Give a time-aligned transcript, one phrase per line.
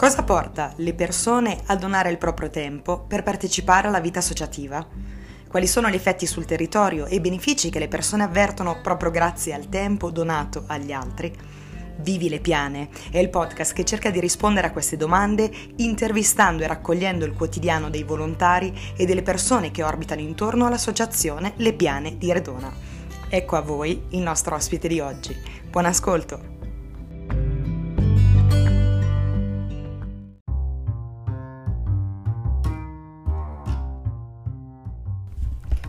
[0.00, 4.82] Cosa porta le persone a donare il proprio tempo per partecipare alla vita associativa?
[5.46, 9.52] Quali sono gli effetti sul territorio e i benefici che le persone avvertono proprio grazie
[9.52, 11.30] al tempo donato agli altri?
[11.98, 16.68] Vivi le Piane è il podcast che cerca di rispondere a queste domande intervistando e
[16.68, 22.32] raccogliendo il quotidiano dei volontari e delle persone che orbitano intorno all'associazione Le Piane di
[22.32, 22.72] Redona.
[23.28, 25.36] Ecco a voi il nostro ospite di oggi.
[25.68, 26.59] Buon ascolto!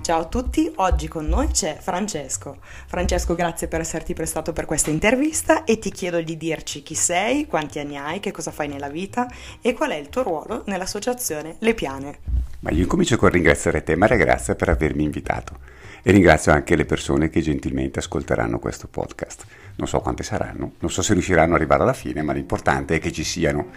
[0.02, 2.58] Ciao a tutti, oggi con noi c'è Francesco.
[2.88, 7.46] Francesco, grazie per esserti prestato per questa intervista e ti chiedo di dirci chi sei,
[7.46, 11.58] quanti anni hai, che cosa fai nella vita e qual è il tuo ruolo nell'associazione
[11.60, 12.18] Le Piane.
[12.62, 15.60] Ma io comincio con ringraziare te Maria Grazia per avermi invitato
[16.02, 19.46] e ringrazio anche le persone che gentilmente ascolteranno questo podcast.
[19.76, 22.99] Non so quante saranno, non so se riusciranno ad arrivare alla fine, ma l'importante è
[22.99, 23.68] che ci siano.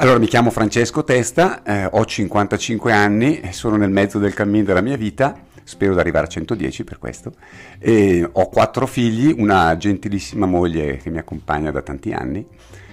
[0.00, 4.80] Allora, mi chiamo Francesco Testa, eh, ho 55 anni, sono nel mezzo del cammino della
[4.80, 7.34] mia vita, spero di arrivare a 110 per questo,
[7.78, 12.46] e ho quattro figli, una gentilissima moglie che mi accompagna da tanti anni.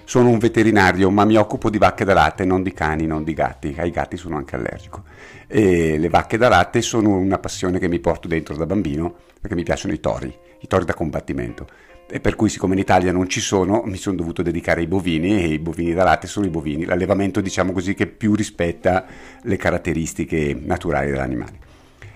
[0.03, 3.33] Sono un veterinario, ma mi occupo di vacche da latte, non di cani, non di
[3.33, 3.73] gatti.
[3.77, 5.03] Ai gatti sono anche allergico.
[5.47, 9.55] E le vacche da latte sono una passione che mi porto dentro da bambino, perché
[9.55, 11.67] mi piacciono i tori, i tori da combattimento
[12.09, 15.43] e per cui siccome in Italia non ci sono mi sono dovuto dedicare ai bovini
[15.43, 19.05] e i bovini da latte sono i bovini, l'allevamento diciamo così che più rispetta
[19.41, 21.65] le caratteristiche naturali dell'animale.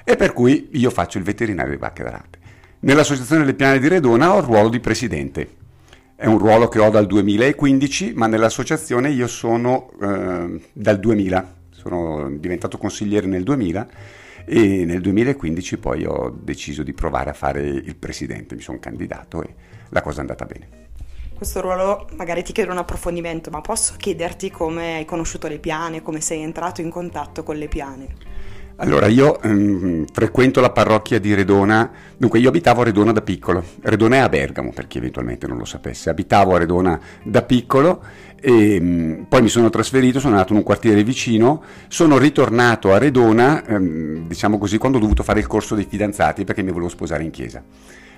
[0.04, 2.40] E per cui io faccio il veterinario di vacche da latte.
[2.80, 5.60] Nell'Associazione delle Piane di Redona ho il ruolo di presidente.
[6.16, 12.32] È un ruolo che ho dal 2015, ma nell'associazione io sono eh, dal 2000, sono
[12.38, 13.88] diventato consigliere nel 2000
[14.46, 19.42] e nel 2015 poi ho deciso di provare a fare il presidente, mi sono candidato
[19.44, 19.54] e
[19.90, 20.80] la cosa è andata bene.
[21.36, 26.04] Questo ruolo magari ti chiedo un approfondimento, ma posso chiederti come hai conosciuto le piane,
[26.04, 28.08] come sei entrato in contatto con le piane?
[28.84, 31.88] Allora, io ehm, frequento la parrocchia di Redona,
[32.18, 35.60] dunque io abitavo a Redona da piccolo, Redona è a Bergamo per chi eventualmente non
[35.60, 38.02] lo sapesse, abitavo a Redona da piccolo
[38.42, 42.98] e ehm, poi mi sono trasferito, sono andato in un quartiere vicino, sono ritornato a
[42.98, 46.90] Redona, ehm, diciamo così, quando ho dovuto fare il corso dei fidanzati perché mi volevo
[46.90, 47.64] sposare in chiesa.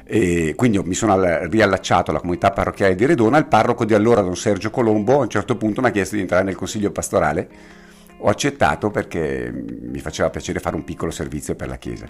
[0.05, 4.37] E quindi mi sono riallacciato alla comunità parrocchiale di Redona, il parroco di allora, don
[4.37, 7.81] Sergio Colombo, a un certo punto mi ha chiesto di entrare nel consiglio pastorale
[8.25, 12.07] ho accettato perché mi faceva piacere fare un piccolo servizio per la Chiesa.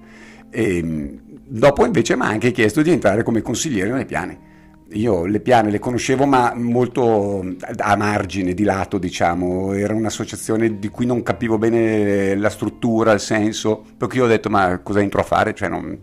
[0.51, 4.51] E dopo invece mi ha anche chiesto di entrare come consigliere nelle piane.
[4.91, 7.43] Io le piane le conoscevo ma molto
[7.77, 13.19] a margine, di lato diciamo, era un'associazione di cui non capivo bene la struttura, il
[13.19, 15.55] senso, per cui ho detto ma cosa entro a fare?
[15.55, 15.97] Cioè, non...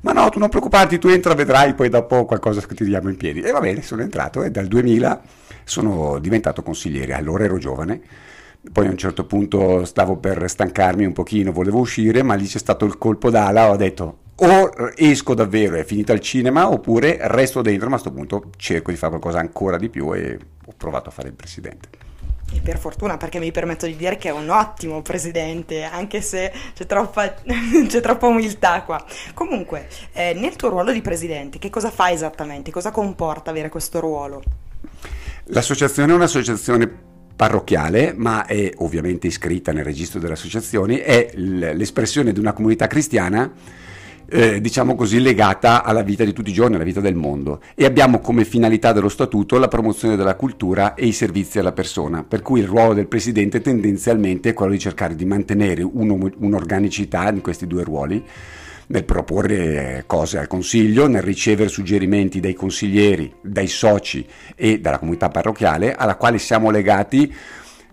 [0.00, 3.16] Ma no, tu non preoccuparti, tu entra, vedrai poi dopo qualcosa che ti diamo in
[3.16, 3.42] piedi.
[3.42, 5.22] E va bene, sono entrato e dal 2000
[5.62, 8.00] sono diventato consigliere, allora ero giovane
[8.70, 12.58] poi a un certo punto stavo per stancarmi un pochino, volevo uscire, ma lì c'è
[12.58, 17.62] stato il colpo d'ala, ho detto o esco davvero, è finita il cinema, oppure resto
[17.62, 21.08] dentro, ma a questo punto cerco di fare qualcosa ancora di più e ho provato
[21.08, 21.88] a fare il presidente.
[22.54, 26.52] E per fortuna, perché mi permetto di dire che è un ottimo presidente, anche se
[26.74, 27.34] c'è troppa,
[27.86, 29.02] c'è troppa umiltà qua.
[29.32, 32.70] Comunque, eh, nel tuo ruolo di presidente, che cosa fai esattamente?
[32.70, 34.42] Cosa comporta avere questo ruolo?
[35.44, 37.10] L'associazione è un'associazione
[37.42, 43.50] parrocchiale, ma è ovviamente iscritta nel registro delle associazioni, è l'espressione di una comunità cristiana,
[44.28, 47.60] eh, diciamo così, legata alla vita di tutti i giorni, alla vita del mondo.
[47.74, 52.22] E abbiamo come finalità dello statuto la promozione della cultura e i servizi alla persona,
[52.22, 57.40] per cui il ruolo del presidente tendenzialmente è quello di cercare di mantenere un'organicità in
[57.40, 58.24] questi due ruoli
[58.88, 65.28] nel proporre cose al Consiglio, nel ricevere suggerimenti dai consiglieri, dai soci e dalla comunità
[65.28, 67.34] parrocchiale, alla quale siamo legati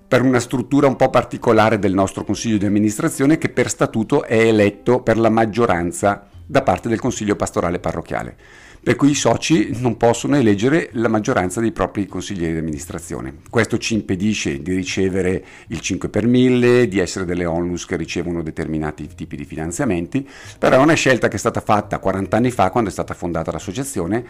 [0.08, 4.40] per una struttura un po' particolare del nostro Consiglio di amministrazione che per statuto è
[4.40, 8.36] eletto per la maggioranza da parte del Consiglio pastorale parrocchiale
[8.82, 13.40] per cui i soci non possono eleggere la maggioranza dei propri consiglieri di amministrazione.
[13.50, 18.42] Questo ci impedisce di ricevere il 5 per 1000, di essere delle onlus che ricevono
[18.42, 20.28] determinati tipi di finanziamenti,
[20.58, 23.52] però è una scelta che è stata fatta 40 anni fa quando è stata fondata
[23.52, 24.24] l'associazione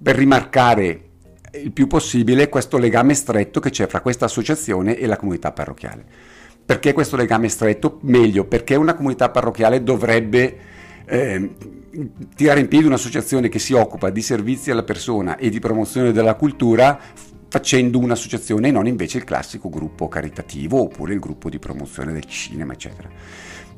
[0.00, 1.08] per rimarcare
[1.52, 6.04] il più possibile questo legame stretto che c'è fra questa associazione e la comunità parrocchiale.
[6.66, 7.98] Perché questo legame stretto?
[8.02, 10.72] Meglio, perché una comunità parrocchiale dovrebbe
[11.06, 11.54] eh,
[12.34, 16.34] tirare in piedi un'associazione che si occupa di servizi alla persona e di promozione della
[16.34, 16.98] cultura
[17.48, 22.24] facendo un'associazione e non invece il classico gruppo caritativo oppure il gruppo di promozione del
[22.24, 23.08] cinema, eccetera.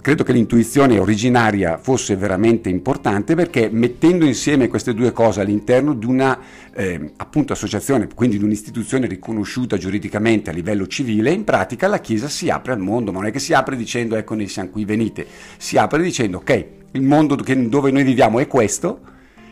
[0.06, 6.06] Credo che l'intuizione originaria fosse veramente importante perché mettendo insieme queste due cose all'interno di
[6.06, 6.38] una
[6.72, 12.28] eh, appunto associazione, quindi di un'istituzione riconosciuta giuridicamente a livello civile, in pratica la Chiesa
[12.28, 14.84] si apre al mondo, ma non è che si apre dicendo ecco noi siamo qui,
[14.84, 15.26] venite,
[15.56, 19.00] si apre dicendo ok, il mondo dove noi viviamo è questo,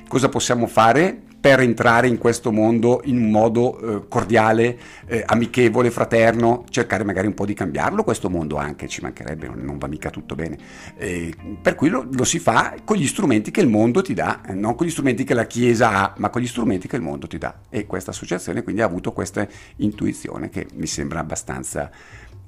[0.07, 5.91] cosa possiamo fare per entrare in questo mondo in un modo eh, cordiale, eh, amichevole,
[5.91, 9.87] fraterno, cercare magari un po' di cambiarlo questo mondo anche, ci mancherebbe, non, non va
[9.87, 10.57] mica tutto bene.
[10.97, 14.41] Eh, per cui lo, lo, si fa con gli strumenti che il mondo ti dà,
[14.41, 17.03] eh, non con gli strumenti che la Chiesa ha, ma con gli strumenti che il
[17.03, 17.55] mondo ti dà.
[17.69, 19.47] E questa associazione quindi ha avuto questa
[19.77, 21.91] intuizione che mi sembra abbastanza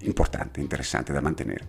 [0.05, 1.67] importante, interessante da mantenere.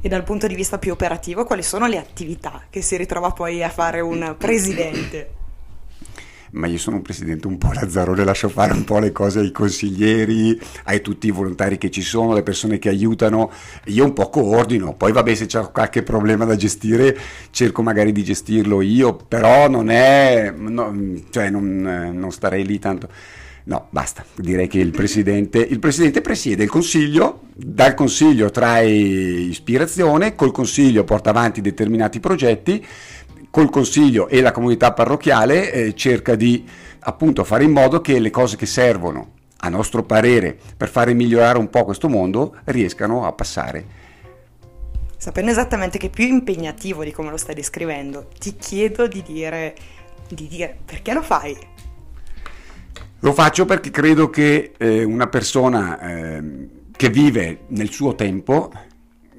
[0.00, 3.62] E dal punto di vista più operativo, quali sono le attività che si ritrova poi
[3.62, 5.44] a fare un presidente?
[6.56, 9.52] Ma io sono un presidente un po' lazzarone, lascio fare un po' le cose ai
[9.52, 13.50] consiglieri, ai tutti i volontari che ci sono, le persone che aiutano,
[13.84, 17.16] io un po' coordino, poi vabbè se c'è qualche problema da gestire
[17.50, 20.94] cerco magari di gestirlo io, però non è, no,
[21.30, 23.08] cioè non, non starei lì tanto.
[23.68, 30.36] No, basta, direi che il presidente, il presidente presiede il consiglio, dal consiglio trae ispirazione,
[30.36, 32.84] col consiglio porta avanti determinati progetti
[33.56, 36.68] col consiglio e la comunità parrocchiale eh, cerca di
[36.98, 39.30] appunto fare in modo che le cose che servono,
[39.60, 43.86] a nostro parere, per fare migliorare un po' questo mondo, riescano a passare.
[45.16, 49.74] Sapendo esattamente che è più impegnativo di come lo stai descrivendo, ti chiedo di dire,
[50.28, 51.56] di dire perché lo fai?
[53.20, 58.70] Lo faccio perché credo che eh, una persona eh, che vive nel suo tempo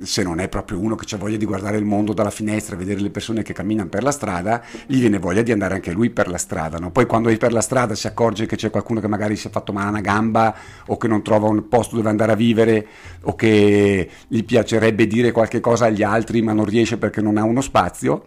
[0.02, 2.78] se non è proprio uno che ha voglia di guardare il mondo dalla finestra e
[2.78, 6.10] vedere le persone che camminano per la strada, gli viene voglia di andare anche lui
[6.10, 6.78] per la strada.
[6.78, 6.92] No?
[6.92, 9.50] Poi quando è per la strada si accorge che c'è qualcuno che magari si è
[9.50, 10.56] fatto male a una gamba
[10.88, 12.88] o che non trova un posto dove andare a vivere
[13.24, 17.44] o che gli piacerebbe dire qualche cosa agli altri ma non riesce perché non ha
[17.44, 18.26] uno spazio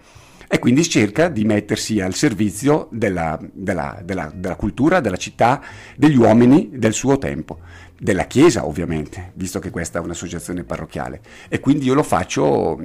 [0.53, 5.63] e quindi cerca di mettersi al servizio della, della, della, della cultura, della città,
[5.97, 7.61] degli uomini del suo tempo
[8.00, 11.20] della Chiesa ovviamente, visto che questa è un'associazione parrocchiale
[11.50, 12.81] e quindi io lo faccio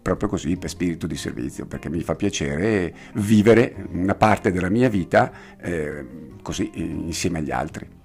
[0.00, 4.88] proprio così per spirito di servizio, perché mi fa piacere vivere una parte della mia
[4.88, 6.06] vita eh,
[6.40, 7.99] così insieme agli altri.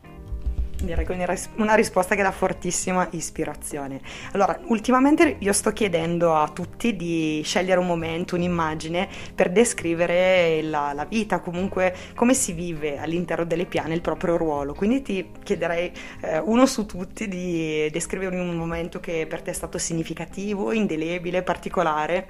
[0.81, 4.01] Direi che una risposta che dà fortissima ispirazione.
[4.33, 10.91] Allora, ultimamente io sto chiedendo a tutti di scegliere un momento, un'immagine per descrivere la,
[10.93, 14.73] la vita, comunque come si vive all'interno delle piane il proprio ruolo.
[14.73, 15.91] Quindi ti chiederei
[16.21, 21.41] eh, uno su tutti di descrivere un momento che per te è stato significativo, indelebile,
[21.41, 22.27] particolare.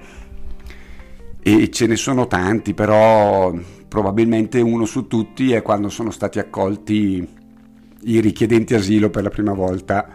[1.42, 3.52] E ce ne sono tanti, però
[3.88, 7.44] probabilmente uno su tutti è quando sono stati accolti
[8.06, 10.08] i richiedenti asilo per la prima volta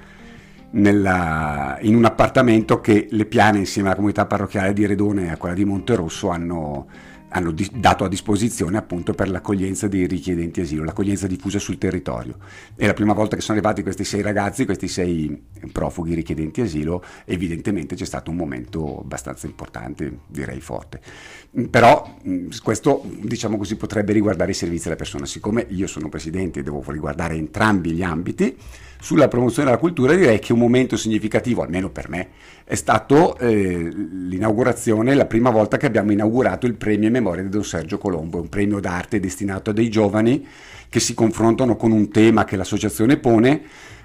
[0.71, 5.37] nella, in un appartamento che le piane insieme alla comunità parrocchiale di Redone e a
[5.37, 6.87] quella di Monterosso hanno
[7.33, 12.37] hanno di, dato a disposizione appunto per l'accoglienza dei richiedenti asilo, l'accoglienza diffusa sul territorio.
[12.75, 15.41] È la prima volta che sono arrivati questi sei ragazzi, questi sei
[15.71, 20.99] profughi richiedenti asilo, evidentemente c'è stato un momento abbastanza importante, direi forte.
[21.69, 22.17] Però
[22.61, 25.25] questo, diciamo così, potrebbe riguardare i servizi alla persona.
[25.25, 28.57] Siccome io sono presidente e devo riguardare entrambi gli ambiti,
[29.01, 32.27] sulla promozione della cultura direi che un momento significativo, almeno per me,
[32.63, 37.49] è stato eh, l'inaugurazione, la prima volta che abbiamo inaugurato il premio in memoria di
[37.49, 40.45] Don Sergio Colombo, un premio d'arte destinato a dei giovani
[40.87, 43.61] che si confrontano con un tema che l'associazione pone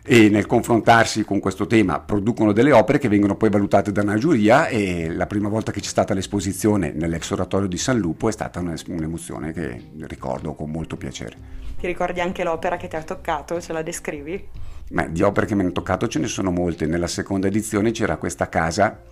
[0.08, 4.16] e nel confrontarsi con questo tema producono delle opere che vengono poi valutate da una
[4.16, 8.32] giuria e la prima volta che c'è stata l'esposizione nell'ex oratorio di San Lupo è
[8.32, 11.64] stata un'emozione che ricordo con molto piacere.
[11.76, 13.60] Ti ricordi anche l'opera che ti ha toccato?
[13.60, 14.48] Ce la descrivi?
[14.90, 16.86] Ma di opere che mi hanno toccato ce ne sono molte.
[16.86, 19.02] Nella seconda edizione c'era questa casa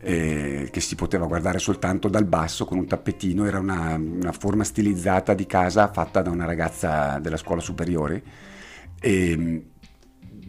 [0.00, 4.62] eh, che si poteva guardare soltanto dal basso con un tappetino, era una, una, forma
[4.62, 8.22] stilizzata di casa fatta da una ragazza della scuola superiore.
[9.00, 9.62] E,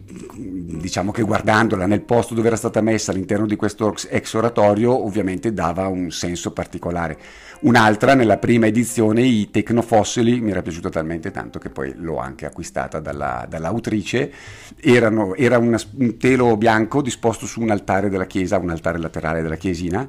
[0.08, 5.52] diciamo che guardandola nel posto dove era stata messa all'interno di questo ex oratorio ovviamente
[5.52, 7.18] dava un senso particolare.
[7.60, 12.46] Un'altra nella prima edizione, i Tecnofossili, mi era piaciuta talmente tanto che poi l'ho anche
[12.46, 14.30] acquistata dalla, dall'autrice,
[14.78, 19.42] Erano, era una, un telo bianco disposto su un altare della chiesa, un altare laterale
[19.42, 20.06] della chiesina,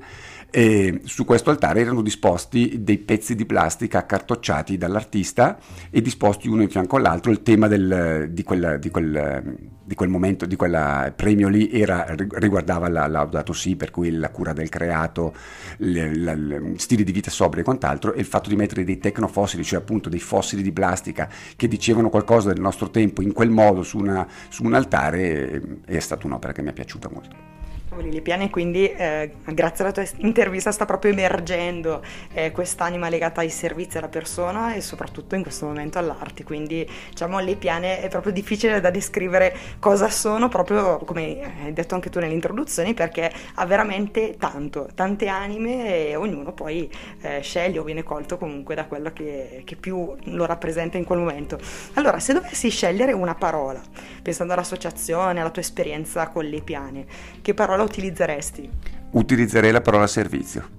[0.50, 5.58] e su questo altare erano disposti dei pezzi di plastica accartocciati dall'artista
[5.90, 7.32] e disposti uno in fianco all'altro.
[7.32, 12.16] Il tema del, di, quel, di, quel, di, quel, momento, di quel premio lì era,
[12.16, 15.36] riguardava la Laudato Si, per cui la cura del creato,
[15.78, 19.00] le, la, le, stili di vita sobri e quant'altro, e il fatto di mettere dei
[19.00, 23.50] tecnofossili, cioè appunto dei fossili di plastica che dicevano qualcosa del nostro tempo in quel
[23.50, 27.57] modo su, una, su un altare, è stata un'opera che mi è piaciuta molto.
[28.02, 33.50] Lili Piani, quindi eh, grazie alla tua intervista sta proprio emergendo eh, quest'anima legata ai
[33.50, 38.32] servizi alla persona e soprattutto in questo momento all'arte, quindi diciamo le piane è proprio
[38.32, 43.66] difficile da descrivere cosa sono, proprio come hai detto anche tu nelle introduzioni, perché ha
[43.66, 46.90] veramente tanto, tante anime e ognuno poi
[47.22, 51.20] eh, sceglie o viene colto comunque da quello che, che più lo rappresenta in quel
[51.20, 51.58] momento.
[51.94, 53.82] Allora, se dovessi scegliere una parola,
[54.22, 57.06] pensando all'associazione, alla tua esperienza con le piane,
[57.42, 58.70] che parola utilizzeresti?
[59.12, 60.76] Utilizzerei la parola servizio.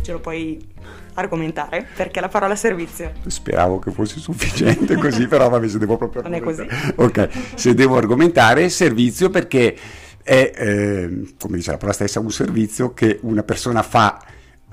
[0.00, 0.64] Ce lo puoi
[1.14, 1.86] argomentare?
[1.96, 3.12] Perché la parola servizio?
[3.26, 6.66] Speravo che fosse sufficiente così, però vabbè, se devo proprio Non è così.
[6.96, 9.76] Ok, se devo argomentare, servizio perché
[10.22, 14.22] è, eh, come dice la parola stessa, un servizio che una persona fa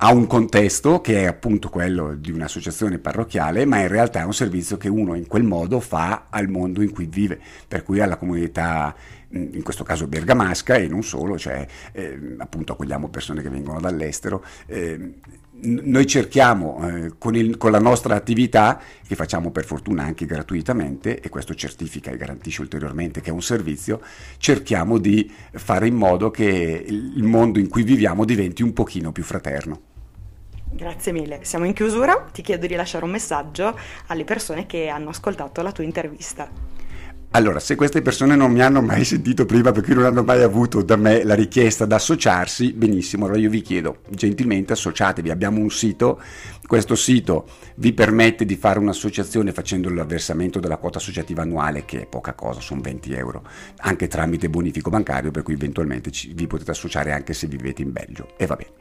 [0.04, 4.34] ha un contesto che è appunto quello di un'associazione parrocchiale, ma in realtà è un
[4.34, 8.18] servizio che uno in quel modo fa al mondo in cui vive, per cui alla
[8.18, 8.96] comunità
[9.32, 14.44] in questo caso bergamasca e non solo, cioè eh, appunto accogliamo persone che vengono dall'estero.
[14.66, 15.14] Eh,
[15.64, 21.20] noi cerchiamo eh, con, il, con, la nostra attività, che facciamo per fortuna anche gratuitamente,
[21.20, 24.02] e questo certifica e garantisce ulteriormente che è un servizio,
[24.38, 29.24] cerchiamo di fare in modo che il mondo in cui viviamo diventi un pochino più
[29.24, 29.90] fraterno.
[30.74, 31.40] Grazie mille.
[31.44, 35.72] Siamo in chiusura, ti chiedo di lasciare un messaggio alle persone che hanno ascoltato la
[35.72, 36.50] tua intervista.
[37.34, 40.82] Allora, se queste persone non mi hanno mai sentito prima perché non hanno mai avuto
[40.82, 45.70] da me la richiesta di associarsi, benissimo, allora io vi chiedo gentilmente associatevi, abbiamo un
[45.70, 46.22] sito
[46.72, 52.04] questo sito vi permette di fare un'associazione facendo il versamento della quota associativa annuale, che
[52.04, 53.44] è poca cosa, sono 20 euro,
[53.80, 57.92] anche tramite bonifico bancario, per cui eventualmente ci, vi potete associare anche se vivete in
[57.92, 58.36] Belgio.
[58.38, 58.72] E va bene.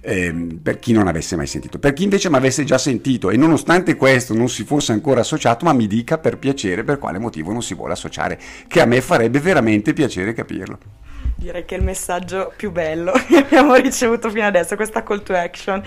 [0.00, 1.78] Ehm, per chi non avesse mai sentito.
[1.78, 5.64] Per chi invece mi avesse già sentito e nonostante questo non si fosse ancora associato,
[5.66, 9.00] ma mi dica per piacere per quale motivo non si vuole associare, che a me
[9.00, 10.78] farebbe veramente piacere capirlo.
[11.36, 15.32] Direi che è il messaggio più bello che abbiamo ricevuto fino adesso, questa call to
[15.32, 15.80] action.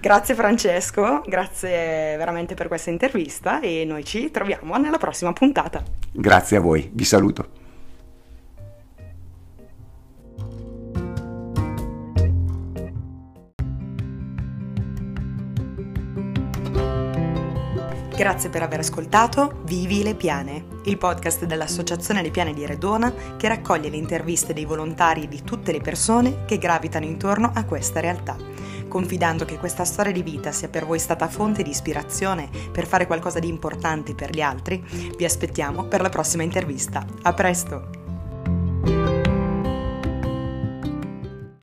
[0.00, 5.82] Grazie Francesco, grazie veramente per questa intervista e noi ci troviamo nella prossima puntata.
[6.10, 7.59] Grazie a voi, vi saluto.
[18.14, 23.48] Grazie per aver ascoltato Vivi le Piane, il podcast dell'Associazione Le Piane di Redona che
[23.48, 28.00] raccoglie le interviste dei volontari e di tutte le persone che gravitano intorno a questa
[28.00, 28.36] realtà
[28.90, 33.06] confidando che questa storia di vita sia per voi stata fonte di ispirazione per fare
[33.06, 34.84] qualcosa di importante per gli altri,
[35.16, 37.06] vi aspettiamo per la prossima intervista.
[37.22, 37.99] A presto!